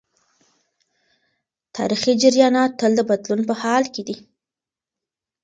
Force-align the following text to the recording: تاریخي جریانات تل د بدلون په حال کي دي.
تاریخي 1.75 2.13
جریانات 2.21 2.71
تل 2.79 2.91
د 2.97 3.01
بدلون 3.09 3.41
په 3.49 3.53
حال 3.61 3.83
کي 3.93 4.01
دي. 4.07 4.17